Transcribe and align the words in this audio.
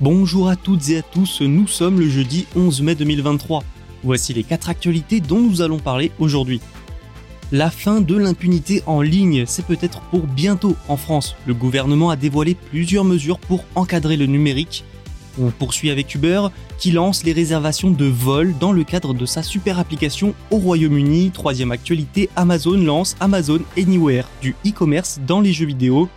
Bonjour 0.00 0.48
à 0.48 0.56
toutes 0.56 0.88
et 0.88 0.96
à 0.96 1.02
tous, 1.02 1.42
nous 1.42 1.66
sommes 1.66 2.00
le 2.00 2.08
jeudi 2.08 2.46
11 2.56 2.80
mai 2.80 2.94
2023. 2.94 3.62
Voici 4.02 4.32
les 4.32 4.44
4 4.44 4.70
actualités 4.70 5.20
dont 5.20 5.40
nous 5.40 5.60
allons 5.60 5.78
parler 5.78 6.10
aujourd'hui. 6.18 6.62
La 7.52 7.70
fin 7.70 8.00
de 8.00 8.16
l'impunité 8.16 8.82
en 8.86 9.02
ligne, 9.02 9.44
c'est 9.44 9.66
peut-être 9.66 10.00
pour 10.00 10.20
bientôt 10.20 10.74
en 10.88 10.96
France. 10.96 11.36
Le 11.44 11.52
gouvernement 11.52 12.08
a 12.08 12.16
dévoilé 12.16 12.54
plusieurs 12.54 13.04
mesures 13.04 13.38
pour 13.38 13.66
encadrer 13.74 14.16
le 14.16 14.24
numérique. 14.24 14.84
On 15.38 15.50
poursuit 15.50 15.90
avec 15.90 16.14
Uber 16.14 16.48
qui 16.78 16.92
lance 16.92 17.22
les 17.22 17.34
réservations 17.34 17.90
de 17.90 18.06
vol 18.06 18.54
dans 18.58 18.72
le 18.72 18.84
cadre 18.84 19.12
de 19.12 19.26
sa 19.26 19.42
super 19.42 19.78
application 19.78 20.34
au 20.50 20.56
Royaume-Uni. 20.56 21.30
Troisième 21.30 21.72
actualité, 21.72 22.30
Amazon 22.36 22.78
lance 22.78 23.16
Amazon 23.20 23.60
Anywhere, 23.76 24.26
du 24.40 24.56
e-commerce 24.66 25.20
dans 25.26 25.42
les 25.42 25.52
jeux 25.52 25.66
vidéo. 25.66 26.08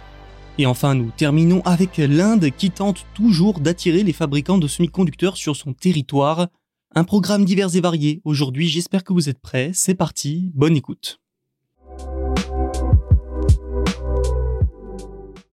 Et 0.60 0.68
enfin, 0.68 0.94
nous 0.94 1.10
terminons 1.10 1.62
avec 1.66 1.98
l'Inde 1.98 2.52
qui 2.56 2.70
tente 2.70 3.08
toujours 3.16 3.60
d'attirer 3.60 4.04
les 4.04 4.14
fabricants 4.14 4.60
de 4.60 4.68
semi-conducteurs 4.68 5.36
sur 5.36 5.56
son 5.56 5.74
territoire. 5.74 6.48
Un 6.94 7.04
programme 7.04 7.44
divers 7.44 7.76
et 7.76 7.82
varié. 7.82 8.22
Aujourd'hui, 8.24 8.68
j'espère 8.68 9.04
que 9.04 9.14
vous 9.14 9.30
êtes 9.30 9.40
prêts. 9.40 9.72
C'est 9.74 9.96
parti, 9.96 10.52
bonne 10.54 10.76
écoute. 10.76 11.20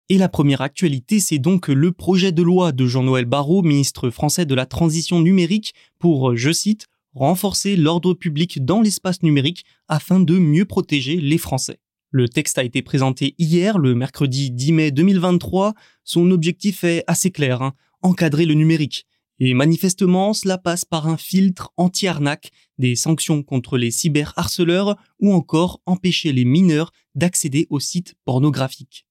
Et 0.10 0.20
la 0.20 0.30
première 0.30 0.62
actualité, 0.62 1.20
c'est 1.20 1.40
donc 1.40 1.70
le 1.70 1.92
projet 1.92 2.32
de 2.32 2.44
loi 2.44 2.72
de 2.72 2.86
Jean-Noël 2.86 3.26
Barrot, 3.26 3.64
ministre 3.64 4.12
français 4.12 4.46
de 4.46 4.54
la 4.54 4.68
Transition 4.68 5.22
numérique, 5.22 5.74
pour, 5.98 6.36
je 6.36 6.52
cite, 6.52 6.86
renforcer 7.16 7.76
l'ordre 7.76 8.14
public 8.14 8.64
dans 8.64 8.82
l'espace 8.82 9.24
numérique 9.24 9.66
afin 9.88 10.20
de 10.20 10.38
mieux 10.38 10.66
protéger 10.66 11.16
les 11.20 11.40
Français. 11.40 11.80
Le 12.16 12.30
texte 12.30 12.60
a 12.60 12.64
été 12.64 12.84
présenté 12.84 13.34
hier, 13.40 13.80
le 13.80 13.96
mercredi 13.96 14.52
10 14.52 14.72
mai 14.72 14.92
2023. 14.92 15.74
Son 16.04 16.30
objectif 16.30 16.84
est 16.84 17.04
assez 17.08 17.32
clair, 17.32 17.64
hein, 17.64 17.74
encadrer 18.04 18.46
le 18.46 18.54
numérique. 18.54 19.08
Et 19.40 19.56
manifestement, 19.56 20.34
cela 20.34 20.60
passe 20.60 20.86
par 20.86 21.08
un 21.08 21.18
filtre 21.18 21.74
anti-arnaque, 21.76 22.52
des 22.78 22.96
sanctions 22.96 23.42
contre 23.42 23.80
les 23.80 23.90
cyberharceleurs 23.90 24.96
ou 25.20 25.34
encore 25.34 25.82
empêcher 25.88 26.34
les 26.34 26.46
mineurs 26.46 26.92
d'accéder 27.16 27.66
aux 27.72 27.80
sites 27.80 28.14
pornographiques. 28.26 29.08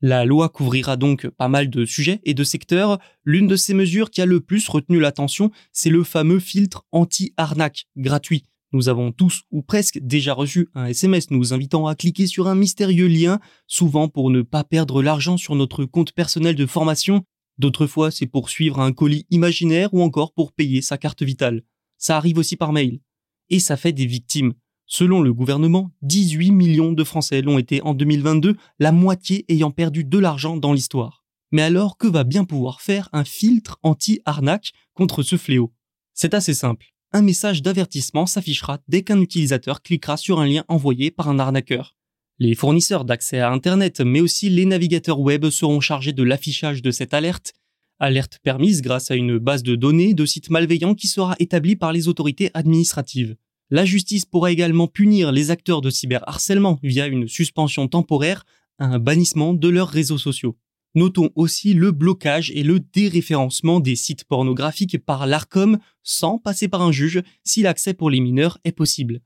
La 0.00 0.24
loi 0.24 0.48
couvrira 0.48 0.96
donc 0.96 1.28
pas 1.28 1.48
mal 1.48 1.68
de 1.68 1.84
sujets 1.84 2.20
et 2.22 2.34
de 2.34 2.44
secteurs. 2.44 3.00
L'une 3.24 3.48
de 3.48 3.56
ces 3.56 3.74
mesures 3.74 4.12
qui 4.12 4.22
a 4.22 4.26
le 4.26 4.40
plus 4.40 4.68
retenu 4.68 5.00
l'attention, 5.00 5.50
c'est 5.72 5.90
le 5.90 6.04
fameux 6.04 6.38
filtre 6.38 6.86
anti-arnaque 6.92 7.86
gratuit. 7.96 8.44
Nous 8.76 8.90
avons 8.90 9.10
tous 9.10 9.44
ou 9.50 9.62
presque 9.62 9.98
déjà 10.00 10.34
reçu 10.34 10.68
un 10.74 10.84
SMS 10.84 11.30
nous 11.30 11.54
invitant 11.54 11.86
à 11.86 11.94
cliquer 11.94 12.26
sur 12.26 12.46
un 12.46 12.54
mystérieux 12.54 13.06
lien, 13.06 13.40
souvent 13.66 14.06
pour 14.06 14.28
ne 14.28 14.42
pas 14.42 14.64
perdre 14.64 15.02
l'argent 15.02 15.38
sur 15.38 15.54
notre 15.54 15.86
compte 15.86 16.12
personnel 16.12 16.56
de 16.56 16.66
formation. 16.66 17.24
D'autres 17.56 17.86
fois, 17.86 18.10
c'est 18.10 18.26
pour 18.26 18.50
suivre 18.50 18.78
un 18.78 18.92
colis 18.92 19.24
imaginaire 19.30 19.94
ou 19.94 20.02
encore 20.02 20.34
pour 20.34 20.52
payer 20.52 20.82
sa 20.82 20.98
carte 20.98 21.22
vitale. 21.22 21.62
Ça 21.96 22.18
arrive 22.18 22.36
aussi 22.36 22.54
par 22.54 22.74
mail. 22.74 23.00
Et 23.48 23.60
ça 23.60 23.78
fait 23.78 23.94
des 23.94 24.04
victimes. 24.04 24.52
Selon 24.84 25.22
le 25.22 25.32
gouvernement, 25.32 25.90
18 26.02 26.50
millions 26.50 26.92
de 26.92 27.02
Français 27.02 27.40
l'ont 27.40 27.56
été 27.56 27.80
en 27.80 27.94
2022, 27.94 28.56
la 28.78 28.92
moitié 28.92 29.46
ayant 29.48 29.70
perdu 29.70 30.04
de 30.04 30.18
l'argent 30.18 30.58
dans 30.58 30.74
l'histoire. 30.74 31.24
Mais 31.50 31.62
alors, 31.62 31.96
que 31.96 32.08
va 32.08 32.24
bien 32.24 32.44
pouvoir 32.44 32.82
faire 32.82 33.08
un 33.14 33.24
filtre 33.24 33.78
anti-arnaque 33.82 34.72
contre 34.92 35.22
ce 35.22 35.38
fléau? 35.38 35.72
C'est 36.12 36.34
assez 36.34 36.52
simple. 36.52 36.95
Un 37.12 37.22
message 37.22 37.62
d'avertissement 37.62 38.26
s'affichera 38.26 38.78
dès 38.88 39.02
qu'un 39.02 39.20
utilisateur 39.20 39.82
cliquera 39.82 40.16
sur 40.16 40.40
un 40.40 40.46
lien 40.46 40.64
envoyé 40.68 41.10
par 41.10 41.28
un 41.28 41.38
arnaqueur. 41.38 41.96
Les 42.38 42.54
fournisseurs 42.54 43.04
d'accès 43.04 43.38
à 43.38 43.50
Internet, 43.50 44.00
mais 44.00 44.20
aussi 44.20 44.50
les 44.50 44.66
navigateurs 44.66 45.20
web 45.20 45.48
seront 45.48 45.80
chargés 45.80 46.12
de 46.12 46.22
l'affichage 46.22 46.82
de 46.82 46.90
cette 46.90 47.14
alerte. 47.14 47.54
Alerte 47.98 48.38
permise 48.42 48.82
grâce 48.82 49.10
à 49.10 49.14
une 49.14 49.38
base 49.38 49.62
de 49.62 49.74
données 49.74 50.12
de 50.12 50.26
sites 50.26 50.50
malveillants 50.50 50.94
qui 50.94 51.08
sera 51.08 51.34
établie 51.38 51.76
par 51.76 51.92
les 51.92 52.08
autorités 52.08 52.50
administratives. 52.52 53.36
La 53.70 53.86
justice 53.86 54.26
pourra 54.26 54.52
également 54.52 54.86
punir 54.86 55.32
les 55.32 55.50
acteurs 55.50 55.80
de 55.80 55.90
cyberharcèlement 55.90 56.78
via 56.82 57.06
une 57.06 57.26
suspension 57.26 57.88
temporaire, 57.88 58.44
un 58.78 58.98
bannissement 58.98 59.54
de 59.54 59.68
leurs 59.68 59.88
réseaux 59.88 60.18
sociaux. 60.18 60.56
Notons 60.96 61.28
aussi 61.34 61.74
le 61.74 61.92
blocage 61.92 62.50
et 62.52 62.62
le 62.62 62.80
déréférencement 62.80 63.80
des 63.80 63.96
sites 63.96 64.24
pornographiques 64.24 64.98
par 65.04 65.26
l'ARCOM 65.26 65.76
sans 66.02 66.38
passer 66.38 66.68
par 66.68 66.80
un 66.80 66.90
juge 66.90 67.22
si 67.44 67.60
l'accès 67.60 67.92
pour 67.92 68.08
les 68.08 68.18
mineurs 68.18 68.56
est 68.64 68.72
possible. 68.72 69.20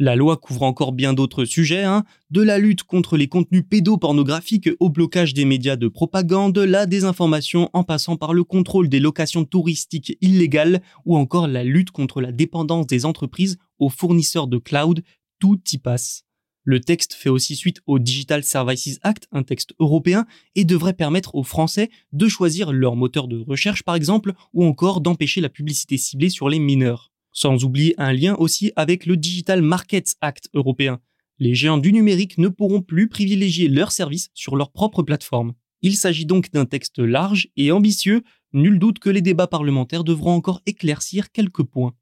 La 0.00 0.16
loi 0.16 0.36
couvre 0.36 0.64
encore 0.64 0.90
bien 0.90 1.12
d'autres 1.12 1.44
sujets, 1.44 1.84
hein, 1.84 2.02
de 2.30 2.42
la 2.42 2.58
lutte 2.58 2.82
contre 2.82 3.16
les 3.16 3.28
contenus 3.28 3.62
pédopornographiques 3.70 4.70
au 4.80 4.90
blocage 4.90 5.32
des 5.32 5.44
médias 5.44 5.76
de 5.76 5.86
propagande, 5.86 6.58
la 6.58 6.86
désinformation 6.86 7.70
en 7.72 7.84
passant 7.84 8.16
par 8.16 8.34
le 8.34 8.42
contrôle 8.42 8.88
des 8.88 8.98
locations 8.98 9.44
touristiques 9.44 10.18
illégales 10.20 10.82
ou 11.04 11.16
encore 11.16 11.46
la 11.46 11.62
lutte 11.62 11.92
contre 11.92 12.20
la 12.20 12.32
dépendance 12.32 12.88
des 12.88 13.04
entreprises 13.04 13.58
aux 13.78 13.90
fournisseurs 13.90 14.48
de 14.48 14.58
cloud, 14.58 15.04
tout 15.38 15.60
y 15.72 15.78
passe. 15.78 16.24
Le 16.64 16.80
texte 16.80 17.14
fait 17.14 17.28
aussi 17.28 17.56
suite 17.56 17.80
au 17.86 17.98
Digital 17.98 18.44
Services 18.44 19.00
Act, 19.02 19.26
un 19.32 19.42
texte 19.42 19.74
européen, 19.80 20.26
et 20.54 20.64
devrait 20.64 20.92
permettre 20.92 21.34
aux 21.34 21.42
Français 21.42 21.90
de 22.12 22.28
choisir 22.28 22.72
leur 22.72 22.94
moteur 22.94 23.26
de 23.26 23.38
recherche 23.40 23.82
par 23.82 23.96
exemple, 23.96 24.32
ou 24.52 24.64
encore 24.64 25.00
d'empêcher 25.00 25.40
la 25.40 25.48
publicité 25.48 25.96
ciblée 25.96 26.28
sur 26.28 26.48
les 26.48 26.60
mineurs. 26.60 27.10
Sans 27.32 27.64
oublier 27.64 27.94
un 27.98 28.12
lien 28.12 28.36
aussi 28.36 28.72
avec 28.76 29.06
le 29.06 29.16
Digital 29.16 29.60
Markets 29.60 30.14
Act 30.20 30.50
européen. 30.54 31.00
Les 31.38 31.54
géants 31.54 31.78
du 31.78 31.92
numérique 31.92 32.38
ne 32.38 32.48
pourront 32.48 32.82
plus 32.82 33.08
privilégier 33.08 33.66
leurs 33.66 33.90
services 33.90 34.30
sur 34.34 34.54
leur 34.54 34.70
propre 34.70 35.02
plateforme. 35.02 35.54
Il 35.80 35.96
s'agit 35.96 36.26
donc 36.26 36.52
d'un 36.52 36.66
texte 36.66 37.00
large 37.00 37.48
et 37.56 37.72
ambitieux, 37.72 38.22
nul 38.52 38.78
doute 38.78 39.00
que 39.00 39.10
les 39.10 39.22
débats 39.22 39.48
parlementaires 39.48 40.04
devront 40.04 40.32
encore 40.32 40.60
éclaircir 40.66 41.32
quelques 41.32 41.64
points. 41.64 41.94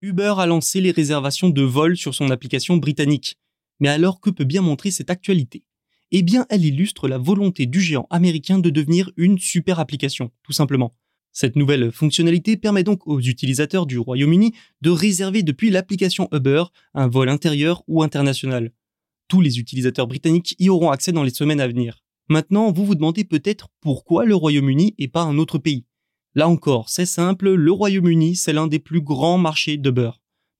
Uber 0.00 0.34
a 0.38 0.46
lancé 0.46 0.80
les 0.80 0.92
réservations 0.92 1.50
de 1.50 1.62
vol 1.62 1.96
sur 1.96 2.14
son 2.14 2.30
application 2.30 2.76
britannique. 2.76 3.36
Mais 3.80 3.88
alors 3.88 4.20
que 4.20 4.30
peut 4.30 4.44
bien 4.44 4.62
montrer 4.62 4.92
cette 4.92 5.10
actualité? 5.10 5.64
Eh 6.12 6.22
bien 6.22 6.46
elle 6.50 6.64
illustre 6.64 7.08
la 7.08 7.18
volonté 7.18 7.66
du 7.66 7.80
géant 7.80 8.06
américain 8.08 8.60
de 8.60 8.70
devenir 8.70 9.10
une 9.16 9.38
super 9.38 9.80
application, 9.80 10.30
tout 10.44 10.52
simplement. 10.52 10.94
Cette 11.32 11.56
nouvelle 11.56 11.90
fonctionnalité 11.90 12.56
permet 12.56 12.84
donc 12.84 13.08
aux 13.08 13.20
utilisateurs 13.20 13.86
du 13.86 13.98
Royaume-Uni 13.98 14.52
de 14.82 14.90
réserver 14.90 15.42
depuis 15.42 15.68
l'application 15.68 16.28
Uber 16.32 16.64
un 16.94 17.08
vol 17.08 17.28
intérieur 17.28 17.82
ou 17.88 18.04
international. 18.04 18.72
Tous 19.26 19.40
les 19.40 19.58
utilisateurs 19.58 20.06
britanniques 20.06 20.54
y 20.60 20.68
auront 20.68 20.90
accès 20.90 21.12
dans 21.12 21.24
les 21.24 21.30
semaines 21.30 21.60
à 21.60 21.66
venir. 21.66 21.98
Maintenant, 22.28 22.70
vous 22.70 22.86
vous 22.86 22.94
demandez 22.94 23.24
peut-être 23.24 23.68
pourquoi 23.80 24.24
le 24.24 24.36
Royaume-Uni 24.36 24.94
et 24.96 25.08
pas 25.08 25.22
un 25.22 25.38
autre 25.38 25.58
pays. 25.58 25.86
Là 26.34 26.48
encore, 26.48 26.88
c'est 26.88 27.06
simple, 27.06 27.50
le 27.50 27.72
Royaume-Uni, 27.72 28.36
c'est 28.36 28.52
l'un 28.52 28.66
des 28.66 28.78
plus 28.78 29.00
grands 29.00 29.38
marchés 29.38 29.76
d'Uber. 29.76 30.10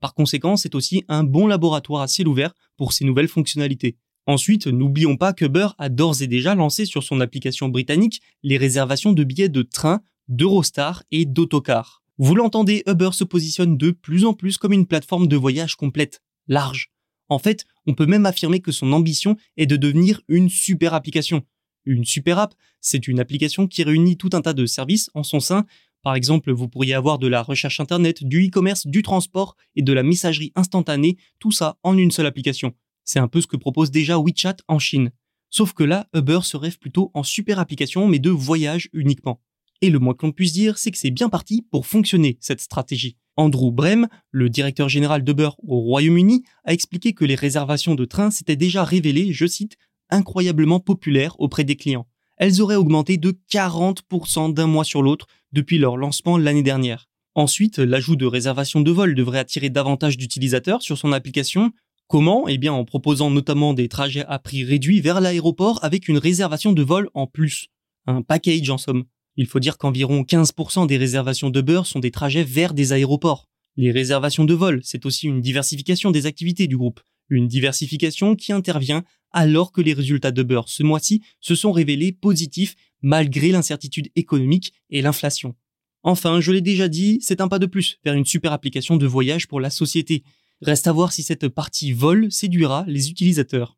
Par 0.00 0.14
conséquent, 0.14 0.56
c'est 0.56 0.74
aussi 0.74 1.04
un 1.08 1.24
bon 1.24 1.46
laboratoire 1.46 2.02
à 2.02 2.08
ciel 2.08 2.28
ouvert 2.28 2.54
pour 2.76 2.92
ces 2.92 3.04
nouvelles 3.04 3.28
fonctionnalités. 3.28 3.96
Ensuite, 4.26 4.66
n'oublions 4.66 5.16
pas 5.16 5.32
que 5.32 5.46
Uber 5.46 5.68
a 5.78 5.88
d'ores 5.88 6.22
et 6.22 6.26
déjà 6.26 6.54
lancé 6.54 6.84
sur 6.84 7.02
son 7.02 7.20
application 7.20 7.68
britannique 7.68 8.20
les 8.42 8.58
réservations 8.58 9.12
de 9.12 9.24
billets 9.24 9.48
de 9.48 9.62
train, 9.62 10.00
d'Eurostar 10.28 11.02
et 11.10 11.24
d'autocar. 11.24 12.02
Vous 12.18 12.34
l'entendez, 12.34 12.82
Uber 12.86 13.10
se 13.12 13.24
positionne 13.24 13.76
de 13.76 13.90
plus 13.90 14.24
en 14.24 14.34
plus 14.34 14.58
comme 14.58 14.72
une 14.72 14.86
plateforme 14.86 15.28
de 15.28 15.36
voyage 15.36 15.76
complète, 15.76 16.20
large. 16.46 16.90
En 17.28 17.38
fait, 17.38 17.64
on 17.86 17.94
peut 17.94 18.06
même 18.06 18.26
affirmer 18.26 18.60
que 18.60 18.72
son 18.72 18.92
ambition 18.92 19.36
est 19.56 19.66
de 19.66 19.76
devenir 19.76 20.20
une 20.28 20.48
super 20.48 20.94
application. 20.94 21.42
Une 21.88 22.05
super 22.05 22.38
app, 22.38 22.55
c'est 22.82 23.08
une 23.08 23.19
application 23.19 23.67
qui 23.67 23.82
réunit 23.82 24.19
tout 24.19 24.29
un 24.35 24.43
tas 24.43 24.52
de 24.52 24.67
services 24.67 25.08
en 25.14 25.23
son 25.23 25.40
sein. 25.40 25.64
Par 26.02 26.14
exemple, 26.14 26.52
vous 26.52 26.69
pourriez 26.69 26.93
avoir 26.93 27.19
de 27.19 27.26
la 27.26 27.43
recherche 27.43 27.81
Internet, 27.81 28.23
du 28.23 28.46
e-commerce, 28.46 28.87
du 28.87 29.02
transport 29.02 29.56
et 29.75 29.81
de 29.81 29.93
la 29.94 30.02
messagerie 30.02 30.52
instantanée, 30.55 31.17
tout 31.38 31.50
ça 31.50 31.79
en 31.82 31.96
une 31.96 32.11
seule 32.11 32.26
application. 32.26 32.75
C'est 33.05 33.20
un 33.20 33.26
peu 33.26 33.40
ce 33.40 33.46
que 33.46 33.56
propose 33.56 33.90
déjà 33.90 34.19
WeChat 34.19 34.56
en 34.69 34.79
Chine. 34.79 35.12
Sauf 35.49 35.73
que 35.73 35.82
là, 35.82 36.08
Uber 36.14 36.40
se 36.43 36.58
rêve 36.58 36.79
plutôt 36.79 37.11
en 37.14 37.23
super 37.23 37.58
application, 37.58 38.06
mais 38.06 38.19
de 38.19 38.29
voyage 38.29 38.90
uniquement. 38.93 39.40
Et 39.81 39.88
le 39.88 39.99
moins 39.99 40.12
qu'on 40.12 40.32
puisse 40.32 40.52
dire, 40.52 40.76
c'est 40.76 40.90
que 40.90 40.99
c'est 40.99 41.11
bien 41.11 41.31
parti 41.31 41.62
pour 41.70 41.87
fonctionner, 41.87 42.37
cette 42.40 42.61
stratégie. 42.61 43.17
Andrew 43.37 43.73
Brem, 43.73 44.08
le 44.31 44.50
directeur 44.50 44.90
général 44.90 45.25
d'Uber 45.25 45.50
au 45.67 45.79
Royaume-Uni, 45.81 46.43
a 46.64 46.75
expliqué 46.75 47.14
que 47.14 47.25
les 47.25 47.37
réservations 47.37 47.94
de 47.94 48.05
trains 48.05 48.31
s'étaient 48.31 48.56
déjà 48.56 48.85
révélées, 48.85 49.32
je 49.32 49.46
cite, 49.46 49.79
incroyablement 50.10 50.81
populaires 50.81 51.38
auprès 51.38 51.64
des 51.64 51.76
clients. 51.76 52.06
Elles 52.37 52.60
auraient 52.60 52.76
augmenté 52.76 53.16
de 53.16 53.37
40% 53.50 54.55
d'un 54.55 54.66
mois 54.66 54.84
sur 54.84 55.02
l'autre 55.02 55.26
depuis 55.52 55.78
leur 55.78 55.96
lancement 55.96 56.38
l'année 56.38 56.62
dernière. 56.62 57.08
Ensuite, 57.34 57.78
l'ajout 57.78 58.16
de 58.16 58.26
réservations 58.26 58.81
de 58.81 58.90
vol 58.90 59.14
devrait 59.14 59.38
attirer 59.38 59.70
davantage 59.70 60.16
d'utilisateurs 60.16 60.82
sur 60.82 60.99
son 60.99 61.12
application. 61.12 61.72
Comment? 62.08 62.49
Eh 62.49 62.58
bien 62.58 62.72
en 62.72 62.84
proposant 62.84 63.31
notamment 63.31 63.75
des 63.75 63.88
trajets 63.88 64.25
à 64.26 64.38
prix 64.38 64.64
réduit 64.64 65.00
vers 65.00 65.20
l'aéroport 65.20 65.78
avec 65.84 66.08
une 66.08 66.19
réservation 66.19 66.72
de 66.72 66.82
vol 66.82 67.11
en 67.14 67.26
plus. 67.26 67.69
Un 68.06 68.22
package 68.22 68.70
en 68.70 68.78
somme. 68.78 69.04
Il 69.37 69.46
faut 69.46 69.61
dire 69.61 69.78
qu'environ 69.78 70.22
15% 70.22 70.87
des 70.87 70.96
réservations 70.96 71.50
de 71.50 71.61
beurre 71.61 71.87
sont 71.87 72.00
des 72.00 72.11
trajets 72.11 72.43
vers 72.43 72.75
des 72.75 72.93
aéroports. 72.93 73.46
Les 73.76 73.93
réservations 73.93 74.44
de 74.44 74.54
vol, 74.54 74.81
c'est 74.82 75.06
aussi 75.06 75.28
une 75.28 75.40
diversification 75.40 76.11
des 76.11 76.26
activités 76.26 76.66
du 76.66 76.76
groupe. 76.76 77.00
Une 77.28 77.46
diversification 77.46 78.34
qui 78.34 78.52
intervient 78.52 79.04
alors 79.32 79.72
que 79.72 79.80
les 79.80 79.92
résultats 79.92 80.30
de 80.30 80.42
beurre 80.42 80.69
ce 80.69 80.82
mois-ci 80.82 81.22
se 81.40 81.54
sont 81.54 81.72
révélés 81.72 82.12
positifs 82.12 82.75
malgré 83.02 83.48
l'incertitude 83.50 84.10
économique 84.16 84.72
et 84.90 85.02
l'inflation. 85.02 85.54
Enfin, 86.02 86.40
je 86.40 86.52
l'ai 86.52 86.60
déjà 86.60 86.88
dit, 86.88 87.19
c'est 87.20 87.40
un 87.40 87.48
pas 87.48 87.58
de 87.58 87.66
plus 87.66 87.98
vers 88.04 88.14
une 88.14 88.25
super 88.25 88.52
application 88.52 88.96
de 88.96 89.06
voyage 89.06 89.48
pour 89.48 89.60
la 89.60 89.70
société. 89.70 90.22
Reste 90.62 90.86
à 90.86 90.92
voir 90.92 91.12
si 91.12 91.22
cette 91.22 91.48
partie 91.48 91.92
vol 91.92 92.30
séduira 92.32 92.84
les 92.86 93.10
utilisateurs. 93.10 93.76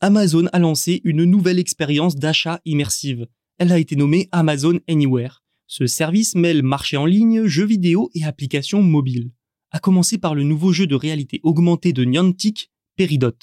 Amazon 0.00 0.46
a 0.52 0.58
lancé 0.60 1.00
une 1.02 1.24
nouvelle 1.24 1.58
expérience 1.58 2.14
d'achat 2.14 2.60
immersive. 2.64 3.26
Elle 3.58 3.72
a 3.72 3.78
été 3.78 3.96
nommée 3.96 4.28
Amazon 4.30 4.78
Anywhere. 4.88 5.42
Ce 5.66 5.86
service 5.86 6.36
mêle 6.36 6.62
marché 6.62 6.96
en 6.96 7.04
ligne, 7.04 7.46
jeux 7.46 7.66
vidéo 7.66 8.08
et 8.14 8.24
applications 8.24 8.80
mobiles. 8.80 9.32
A 9.70 9.80
commencer 9.80 10.16
par 10.16 10.34
le 10.34 10.44
nouveau 10.44 10.72
jeu 10.72 10.86
de 10.86 10.94
réalité 10.94 11.40
augmentée 11.42 11.92
de 11.92 12.02
Niantic, 12.02 12.70
Peridot. 12.96 13.36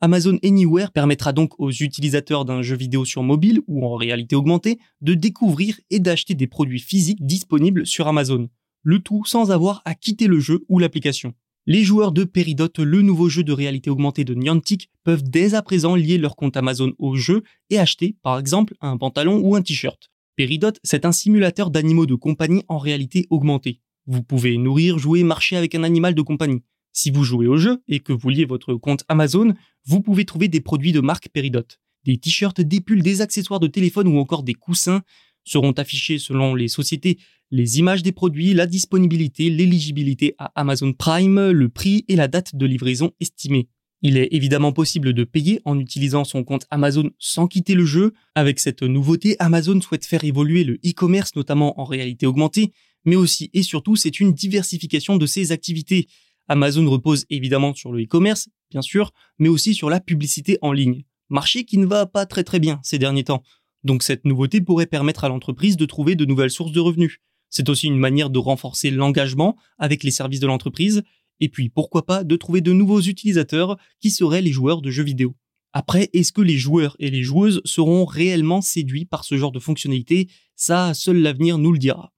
Amazon 0.00 0.38
Anywhere 0.42 0.92
permettra 0.92 1.34
donc 1.34 1.60
aux 1.60 1.70
utilisateurs 1.70 2.46
d'un 2.46 2.62
jeu 2.62 2.74
vidéo 2.74 3.04
sur 3.04 3.22
mobile 3.22 3.60
ou 3.66 3.84
en 3.84 3.94
réalité 3.94 4.34
augmentée 4.34 4.78
de 5.02 5.12
découvrir 5.12 5.78
et 5.90 5.98
d'acheter 5.98 6.34
des 6.34 6.46
produits 6.46 6.80
physiques 6.80 7.26
disponibles 7.26 7.86
sur 7.86 8.08
Amazon. 8.08 8.48
Le 8.82 9.00
tout 9.00 9.26
sans 9.26 9.50
avoir 9.50 9.82
à 9.84 9.94
quitter 9.94 10.26
le 10.26 10.40
jeu 10.40 10.64
ou 10.70 10.78
l'application. 10.78 11.34
Les 11.66 11.84
joueurs 11.84 12.12
de 12.12 12.24
Peridot, 12.24 12.68
le 12.78 13.02
nouveau 13.02 13.28
jeu 13.28 13.42
de 13.42 13.52
réalité 13.52 13.90
augmentée 13.90 14.24
de 14.24 14.32
Niantic, 14.32 14.88
peuvent 15.04 15.22
dès 15.22 15.54
à 15.54 15.60
présent 15.60 15.96
lier 15.96 16.16
leur 16.16 16.34
compte 16.34 16.56
Amazon 16.56 16.94
au 16.98 17.14
jeu 17.16 17.42
et 17.68 17.78
acheter, 17.78 18.16
par 18.22 18.38
exemple, 18.38 18.74
un 18.80 18.96
pantalon 18.96 19.42
ou 19.44 19.54
un 19.54 19.60
t-shirt. 19.60 20.10
Peridot, 20.34 20.72
c'est 20.82 21.04
un 21.04 21.12
simulateur 21.12 21.70
d'animaux 21.70 22.06
de 22.06 22.14
compagnie 22.14 22.64
en 22.68 22.78
réalité 22.78 23.26
augmentée. 23.28 23.82
Vous 24.08 24.22
pouvez 24.22 24.56
nourrir, 24.56 24.98
jouer, 24.98 25.22
marcher 25.22 25.56
avec 25.56 25.74
un 25.76 25.84
animal 25.84 26.14
de 26.14 26.22
compagnie. 26.22 26.62
Si 26.92 27.10
vous 27.10 27.22
jouez 27.22 27.46
au 27.46 27.58
jeu 27.58 27.82
et 27.86 28.00
que 28.00 28.12
vous 28.12 28.30
liez 28.30 28.46
votre 28.46 28.74
compte 28.74 29.04
Amazon, 29.06 29.54
vous 29.84 30.00
pouvez 30.00 30.24
trouver 30.24 30.48
des 30.48 30.60
produits 30.60 30.92
de 30.92 31.00
marque 31.00 31.28
Peridot. 31.28 31.62
Des 32.04 32.18
t-shirts, 32.18 32.60
des 32.60 32.80
pulls, 32.80 33.02
des 33.02 33.20
accessoires 33.20 33.60
de 33.60 33.66
téléphone 33.66 34.08
ou 34.08 34.18
encore 34.18 34.42
des 34.42 34.54
coussins 34.54 35.02
seront 35.44 35.72
affichés 35.72 36.18
selon 36.18 36.54
les 36.54 36.68
sociétés 36.68 37.18
les 37.50 37.78
images 37.78 38.02
des 38.02 38.12
produits, 38.12 38.52
la 38.52 38.66
disponibilité, 38.66 39.50
l'éligibilité 39.50 40.34
à 40.38 40.52
Amazon 40.54 40.92
Prime, 40.92 41.50
le 41.50 41.68
prix 41.68 42.04
et 42.08 42.16
la 42.16 42.28
date 42.28 42.54
de 42.54 42.66
livraison 42.66 43.12
estimée. 43.20 43.68
Il 44.00 44.16
est 44.16 44.28
évidemment 44.30 44.72
possible 44.72 45.12
de 45.12 45.24
payer 45.24 45.60
en 45.64 45.78
utilisant 45.78 46.22
son 46.22 46.44
compte 46.44 46.66
Amazon 46.70 47.10
sans 47.18 47.48
quitter 47.48 47.74
le 47.74 47.84
jeu. 47.84 48.12
Avec 48.36 48.60
cette 48.60 48.82
nouveauté, 48.82 49.34
Amazon 49.40 49.80
souhaite 49.80 50.06
faire 50.06 50.22
évoluer 50.22 50.62
le 50.62 50.74
e-commerce, 50.86 51.34
notamment 51.34 51.80
en 51.80 51.84
réalité 51.84 52.26
augmentée, 52.26 52.72
mais 53.04 53.16
aussi 53.16 53.50
et 53.54 53.62
surtout 53.62 53.96
c'est 53.96 54.20
une 54.20 54.32
diversification 54.32 55.16
de 55.16 55.26
ses 55.26 55.50
activités. 55.50 56.06
Amazon 56.46 56.88
repose 56.88 57.26
évidemment 57.28 57.74
sur 57.74 57.92
le 57.92 58.04
e-commerce, 58.04 58.48
bien 58.70 58.82
sûr, 58.82 59.12
mais 59.38 59.48
aussi 59.48 59.74
sur 59.74 59.90
la 59.90 60.00
publicité 60.00 60.58
en 60.62 60.72
ligne. 60.72 61.04
Marché 61.28 61.64
qui 61.64 61.76
ne 61.76 61.86
va 61.86 62.06
pas 62.06 62.24
très 62.24 62.44
très 62.44 62.60
bien 62.60 62.80
ces 62.82 62.98
derniers 62.98 63.24
temps. 63.24 63.42
Donc 63.84 64.02
cette 64.02 64.24
nouveauté 64.24 64.60
pourrait 64.60 64.86
permettre 64.86 65.24
à 65.24 65.28
l'entreprise 65.28 65.76
de 65.76 65.86
trouver 65.86 66.14
de 66.14 66.24
nouvelles 66.24 66.50
sources 66.50 66.72
de 66.72 66.80
revenus. 66.80 67.18
C'est 67.50 67.68
aussi 67.68 67.86
une 67.86 67.98
manière 67.98 68.30
de 68.30 68.38
renforcer 68.38 68.90
l'engagement 68.90 69.56
avec 69.78 70.04
les 70.04 70.10
services 70.10 70.40
de 70.40 70.46
l'entreprise, 70.46 71.02
et 71.40 71.48
puis 71.48 71.68
pourquoi 71.68 72.06
pas 72.06 72.24
de 72.24 72.36
trouver 72.36 72.60
de 72.60 72.72
nouveaux 72.72 73.00
utilisateurs 73.00 73.76
qui 74.00 74.10
seraient 74.10 74.42
les 74.42 74.52
joueurs 74.52 74.82
de 74.82 74.90
jeux 74.90 75.04
vidéo. 75.04 75.34
Après, 75.72 76.08
est-ce 76.12 76.32
que 76.32 76.40
les 76.40 76.56
joueurs 76.56 76.96
et 76.98 77.10
les 77.10 77.22
joueuses 77.22 77.60
seront 77.64 78.04
réellement 78.04 78.60
séduits 78.60 79.04
par 79.04 79.24
ce 79.24 79.36
genre 79.36 79.52
de 79.52 79.58
fonctionnalité? 79.58 80.28
Ça, 80.56 80.94
seul 80.94 81.18
l'avenir 81.18 81.58
nous 81.58 81.72
le 81.72 81.78
dira. 81.78 82.12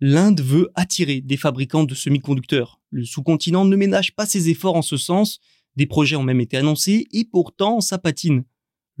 L'Inde 0.00 0.40
veut 0.40 0.70
attirer 0.74 1.20
des 1.20 1.36
fabricants 1.36 1.84
de 1.84 1.94
semi-conducteurs. 1.94 2.80
Le 2.90 3.04
sous-continent 3.04 3.64
ne 3.64 3.76
ménage 3.76 4.14
pas 4.14 4.26
ses 4.26 4.48
efforts 4.48 4.76
en 4.76 4.82
ce 4.82 4.96
sens, 4.96 5.40
des 5.76 5.86
projets 5.86 6.16
ont 6.16 6.22
même 6.22 6.40
été 6.40 6.56
annoncés 6.56 7.06
et 7.12 7.24
pourtant 7.24 7.80
ça 7.80 7.98
patine. 7.98 8.44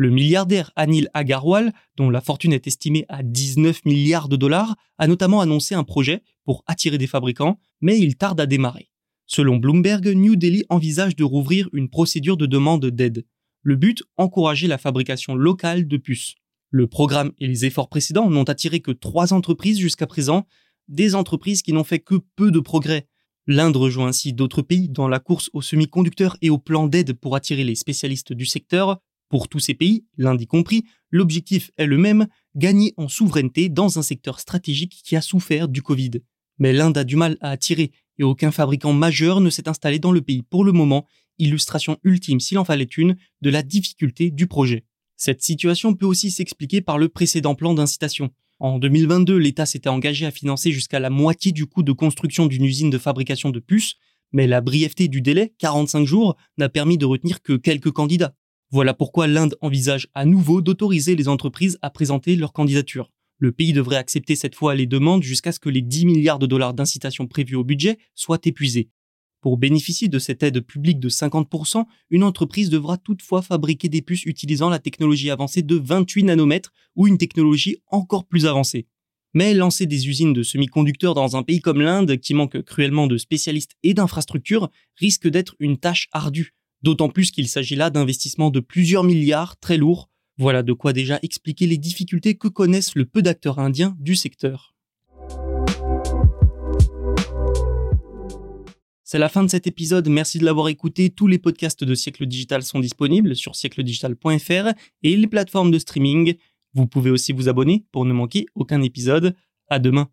Le 0.00 0.10
milliardaire 0.10 0.70
Anil 0.76 1.10
Agarwal, 1.12 1.72
dont 1.96 2.08
la 2.08 2.20
fortune 2.20 2.52
est 2.52 2.68
estimée 2.68 3.04
à 3.08 3.24
19 3.24 3.84
milliards 3.84 4.28
de 4.28 4.36
dollars, 4.36 4.76
a 4.96 5.08
notamment 5.08 5.40
annoncé 5.40 5.74
un 5.74 5.82
projet 5.82 6.22
pour 6.44 6.62
attirer 6.68 6.98
des 6.98 7.08
fabricants, 7.08 7.58
mais 7.80 7.98
il 7.98 8.16
tarde 8.16 8.40
à 8.40 8.46
démarrer. 8.46 8.90
Selon 9.26 9.56
Bloomberg, 9.56 10.06
New 10.06 10.36
Delhi 10.36 10.62
envisage 10.68 11.16
de 11.16 11.24
rouvrir 11.24 11.68
une 11.72 11.90
procédure 11.90 12.36
de 12.36 12.46
demande 12.46 12.86
d'aide. 12.86 13.26
Le 13.62 13.74
but, 13.74 14.04
encourager 14.16 14.68
la 14.68 14.78
fabrication 14.78 15.34
locale 15.34 15.88
de 15.88 15.96
puces. 15.96 16.36
Le 16.70 16.86
programme 16.86 17.32
et 17.38 17.48
les 17.48 17.64
efforts 17.64 17.88
précédents 17.88 18.30
n'ont 18.30 18.44
attiré 18.44 18.78
que 18.78 18.92
trois 18.92 19.32
entreprises 19.32 19.80
jusqu'à 19.80 20.06
présent, 20.06 20.46
des 20.86 21.16
entreprises 21.16 21.62
qui 21.62 21.72
n'ont 21.72 21.82
fait 21.82 21.98
que 21.98 22.14
peu 22.36 22.52
de 22.52 22.60
progrès. 22.60 23.08
L'Inde 23.48 23.76
rejoint 23.76 24.06
ainsi 24.06 24.32
d'autres 24.32 24.62
pays 24.62 24.88
dans 24.88 25.08
la 25.08 25.18
course 25.18 25.50
aux 25.54 25.62
semi-conducteurs 25.62 26.36
et 26.40 26.50
au 26.50 26.58
plan 26.58 26.86
d'aide 26.86 27.14
pour 27.14 27.34
attirer 27.34 27.64
les 27.64 27.74
spécialistes 27.74 28.32
du 28.32 28.46
secteur, 28.46 29.00
pour 29.28 29.48
tous 29.48 29.60
ces 29.60 29.74
pays, 29.74 30.04
l'Inde 30.16 30.40
y 30.40 30.46
compris, 30.46 30.84
l'objectif 31.10 31.70
est 31.76 31.86
le 31.86 31.98
même, 31.98 32.26
gagner 32.56 32.94
en 32.96 33.08
souveraineté 33.08 33.68
dans 33.68 33.98
un 33.98 34.02
secteur 34.02 34.40
stratégique 34.40 35.02
qui 35.04 35.16
a 35.16 35.20
souffert 35.20 35.68
du 35.68 35.82
Covid. 35.82 36.10
Mais 36.58 36.72
l'Inde 36.72 36.98
a 36.98 37.04
du 37.04 37.16
mal 37.16 37.36
à 37.40 37.50
attirer 37.50 37.92
et 38.18 38.24
aucun 38.24 38.50
fabricant 38.50 38.92
majeur 38.92 39.40
ne 39.40 39.50
s'est 39.50 39.68
installé 39.68 39.98
dans 39.98 40.12
le 40.12 40.22
pays 40.22 40.42
pour 40.42 40.64
le 40.64 40.72
moment, 40.72 41.06
illustration 41.38 41.98
ultime 42.02 42.40
s'il 42.40 42.58
en 42.58 42.64
fallait 42.64 42.84
une 42.84 43.16
de 43.42 43.50
la 43.50 43.62
difficulté 43.62 44.30
du 44.30 44.46
projet. 44.46 44.84
Cette 45.16 45.42
situation 45.42 45.94
peut 45.94 46.06
aussi 46.06 46.30
s'expliquer 46.30 46.80
par 46.80 46.98
le 46.98 47.08
précédent 47.08 47.54
plan 47.54 47.74
d'incitation. 47.74 48.30
En 48.60 48.78
2022, 48.78 49.36
l'État 49.36 49.66
s'était 49.66 49.88
engagé 49.88 50.26
à 50.26 50.30
financer 50.30 50.72
jusqu'à 50.72 50.98
la 50.98 51.10
moitié 51.10 51.52
du 51.52 51.66
coût 51.66 51.82
de 51.82 51.92
construction 51.92 52.46
d'une 52.46 52.64
usine 52.64 52.90
de 52.90 52.98
fabrication 52.98 53.50
de 53.50 53.60
puces, 53.60 53.94
mais 54.32 54.46
la 54.46 54.60
brièveté 54.60 55.08
du 55.08 55.22
délai, 55.22 55.54
45 55.58 56.04
jours, 56.04 56.36
n'a 56.56 56.68
permis 56.68 56.98
de 56.98 57.06
retenir 57.06 57.40
que 57.40 57.54
quelques 57.54 57.92
candidats. 57.92 58.34
Voilà 58.70 58.92
pourquoi 58.92 59.26
l'Inde 59.26 59.56
envisage 59.62 60.08
à 60.14 60.26
nouveau 60.26 60.60
d'autoriser 60.60 61.16
les 61.16 61.28
entreprises 61.28 61.78
à 61.80 61.88
présenter 61.88 62.36
leur 62.36 62.52
candidature. 62.52 63.10
Le 63.38 63.50
pays 63.50 63.72
devrait 63.72 63.96
accepter 63.96 64.36
cette 64.36 64.54
fois 64.54 64.74
les 64.74 64.86
demandes 64.86 65.22
jusqu'à 65.22 65.52
ce 65.52 65.60
que 65.60 65.70
les 65.70 65.80
10 65.80 66.04
milliards 66.04 66.38
de 66.38 66.46
dollars 66.46 66.74
d'incitation 66.74 67.26
prévus 67.26 67.54
au 67.54 67.64
budget 67.64 67.96
soient 68.14 68.40
épuisés. 68.44 68.90
Pour 69.40 69.56
bénéficier 69.56 70.08
de 70.08 70.18
cette 70.18 70.42
aide 70.42 70.60
publique 70.60 71.00
de 71.00 71.08
50%, 71.08 71.84
une 72.10 72.24
entreprise 72.24 72.68
devra 72.68 72.98
toutefois 72.98 73.40
fabriquer 73.40 73.88
des 73.88 74.02
puces 74.02 74.26
utilisant 74.26 74.68
la 74.68 74.80
technologie 74.80 75.30
avancée 75.30 75.62
de 75.62 75.76
28 75.76 76.24
nanomètres 76.24 76.72
ou 76.94 77.06
une 77.06 77.16
technologie 77.16 77.78
encore 77.86 78.26
plus 78.26 78.44
avancée. 78.44 78.86
Mais 79.32 79.54
lancer 79.54 79.86
des 79.86 80.08
usines 80.08 80.32
de 80.32 80.42
semi-conducteurs 80.42 81.14
dans 81.14 81.36
un 81.36 81.42
pays 81.42 81.60
comme 81.60 81.80
l'Inde, 81.80 82.18
qui 82.18 82.34
manque 82.34 82.60
cruellement 82.62 83.06
de 83.06 83.16
spécialistes 83.16 83.76
et 83.82 83.94
d'infrastructures, 83.94 84.68
risque 84.96 85.28
d'être 85.28 85.54
une 85.58 85.78
tâche 85.78 86.08
ardue. 86.12 86.54
D'autant 86.82 87.08
plus 87.08 87.30
qu'il 87.30 87.48
s'agit 87.48 87.76
là 87.76 87.90
d'investissements 87.90 88.50
de 88.50 88.60
plusieurs 88.60 89.04
milliards 89.04 89.58
très 89.58 89.76
lourds. 89.76 90.08
Voilà 90.38 90.62
de 90.62 90.72
quoi 90.72 90.92
déjà 90.92 91.18
expliquer 91.22 91.66
les 91.66 91.78
difficultés 91.78 92.36
que 92.36 92.46
connaissent 92.48 92.94
le 92.94 93.04
peu 93.04 93.22
d'acteurs 93.22 93.58
indiens 93.58 93.96
du 93.98 94.14
secteur. 94.14 94.74
C'est 99.02 99.18
la 99.18 99.30
fin 99.30 99.42
de 99.42 99.48
cet 99.48 99.66
épisode, 99.66 100.08
merci 100.08 100.38
de 100.38 100.44
l'avoir 100.44 100.68
écouté. 100.68 101.10
Tous 101.10 101.26
les 101.26 101.38
podcasts 101.38 101.82
de 101.82 101.94
Siècle 101.94 102.26
Digital 102.26 102.62
sont 102.62 102.78
disponibles 102.78 103.34
sur 103.34 103.56
siècledigital.fr 103.56 104.74
et 105.02 105.16
les 105.16 105.26
plateformes 105.26 105.70
de 105.70 105.78
streaming. 105.78 106.34
Vous 106.74 106.86
pouvez 106.86 107.10
aussi 107.10 107.32
vous 107.32 107.48
abonner 107.48 107.86
pour 107.90 108.04
ne 108.04 108.12
manquer 108.12 108.46
aucun 108.54 108.82
épisode. 108.82 109.34
À 109.70 109.78
demain. 109.78 110.08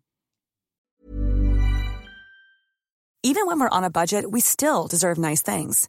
When 3.56 3.60
we're 3.60 3.70
on 3.70 3.84
a 3.84 3.90
budget, 3.90 4.26
we 4.26 4.40
still 4.42 4.88
deserve 4.88 5.18
nice 5.20 5.40
things. 5.40 5.88